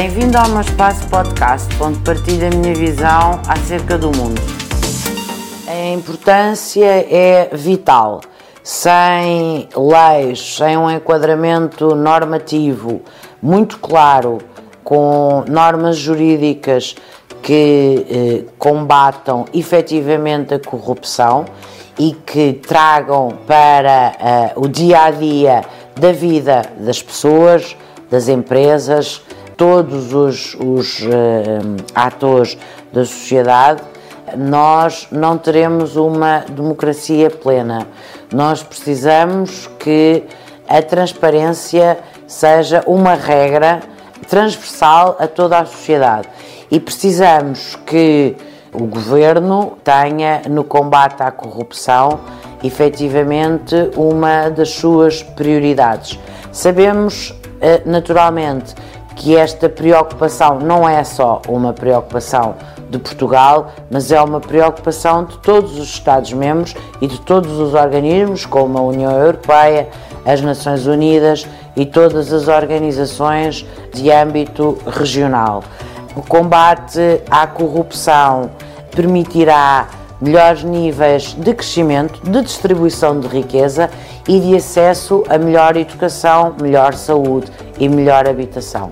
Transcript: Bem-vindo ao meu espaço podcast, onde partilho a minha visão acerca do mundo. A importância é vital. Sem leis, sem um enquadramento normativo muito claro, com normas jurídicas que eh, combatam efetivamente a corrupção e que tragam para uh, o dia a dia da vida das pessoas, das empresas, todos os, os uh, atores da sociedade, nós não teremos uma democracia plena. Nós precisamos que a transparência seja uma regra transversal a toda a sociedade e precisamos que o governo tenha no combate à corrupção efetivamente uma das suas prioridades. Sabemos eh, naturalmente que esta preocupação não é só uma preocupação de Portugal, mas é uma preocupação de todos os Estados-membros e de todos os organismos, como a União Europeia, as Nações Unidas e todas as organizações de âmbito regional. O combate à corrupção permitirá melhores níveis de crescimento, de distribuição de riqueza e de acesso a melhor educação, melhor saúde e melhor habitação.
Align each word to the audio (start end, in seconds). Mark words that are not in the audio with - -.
Bem-vindo 0.00 0.38
ao 0.38 0.48
meu 0.50 0.60
espaço 0.60 1.08
podcast, 1.08 1.66
onde 1.82 1.98
partilho 1.98 2.46
a 2.46 2.50
minha 2.50 2.72
visão 2.72 3.42
acerca 3.48 3.98
do 3.98 4.16
mundo. 4.16 4.40
A 5.66 5.92
importância 5.92 6.86
é 6.86 7.50
vital. 7.52 8.20
Sem 8.62 9.68
leis, 9.76 10.54
sem 10.54 10.76
um 10.76 10.88
enquadramento 10.88 11.96
normativo 11.96 13.02
muito 13.42 13.80
claro, 13.80 14.38
com 14.84 15.42
normas 15.48 15.96
jurídicas 15.96 16.94
que 17.42 18.06
eh, 18.08 18.52
combatam 18.56 19.46
efetivamente 19.52 20.54
a 20.54 20.60
corrupção 20.60 21.44
e 21.98 22.12
que 22.12 22.52
tragam 22.52 23.36
para 23.48 24.54
uh, 24.54 24.62
o 24.62 24.68
dia 24.68 25.06
a 25.06 25.10
dia 25.10 25.64
da 25.98 26.12
vida 26.12 26.62
das 26.78 27.02
pessoas, 27.02 27.76
das 28.08 28.28
empresas, 28.28 29.22
todos 29.58 30.14
os, 30.14 30.54
os 30.54 31.00
uh, 31.00 31.08
atores 31.94 32.56
da 32.92 33.04
sociedade, 33.04 33.82
nós 34.36 35.08
não 35.10 35.36
teremos 35.36 35.96
uma 35.96 36.44
democracia 36.48 37.28
plena. 37.28 37.86
Nós 38.32 38.62
precisamos 38.62 39.68
que 39.78 40.22
a 40.68 40.80
transparência 40.80 41.98
seja 42.26 42.84
uma 42.86 43.14
regra 43.14 43.80
transversal 44.28 45.16
a 45.18 45.26
toda 45.26 45.58
a 45.58 45.66
sociedade 45.66 46.28
e 46.70 46.78
precisamos 46.78 47.76
que 47.84 48.36
o 48.72 48.84
governo 48.86 49.78
tenha 49.82 50.42
no 50.48 50.62
combate 50.62 51.22
à 51.22 51.30
corrupção 51.30 52.20
efetivamente 52.62 53.74
uma 53.96 54.50
das 54.50 54.70
suas 54.70 55.22
prioridades. 55.22 56.18
Sabemos 56.52 57.34
eh, 57.60 57.82
naturalmente 57.86 58.74
que 59.18 59.36
esta 59.36 59.68
preocupação 59.68 60.60
não 60.60 60.88
é 60.88 61.02
só 61.02 61.42
uma 61.48 61.72
preocupação 61.72 62.54
de 62.88 62.98
Portugal, 62.98 63.72
mas 63.90 64.12
é 64.12 64.22
uma 64.22 64.40
preocupação 64.40 65.24
de 65.24 65.36
todos 65.38 65.76
os 65.76 65.88
Estados-membros 65.88 66.74
e 67.00 67.06
de 67.08 67.20
todos 67.20 67.58
os 67.58 67.74
organismos, 67.74 68.46
como 68.46 68.78
a 68.78 68.80
União 68.80 69.10
Europeia, 69.10 69.88
as 70.24 70.40
Nações 70.40 70.86
Unidas 70.86 71.46
e 71.76 71.84
todas 71.84 72.32
as 72.32 72.46
organizações 72.46 73.66
de 73.92 74.10
âmbito 74.10 74.78
regional. 74.86 75.64
O 76.14 76.22
combate 76.22 77.20
à 77.28 77.46
corrupção 77.46 78.50
permitirá 78.92 79.88
melhores 80.20 80.62
níveis 80.62 81.34
de 81.34 81.54
crescimento, 81.54 82.20
de 82.22 82.40
distribuição 82.42 83.18
de 83.18 83.26
riqueza 83.26 83.90
e 84.28 84.38
de 84.38 84.56
acesso 84.56 85.24
a 85.28 85.36
melhor 85.38 85.76
educação, 85.76 86.54
melhor 86.60 86.94
saúde 86.94 87.50
e 87.78 87.88
melhor 87.88 88.28
habitação. 88.28 88.90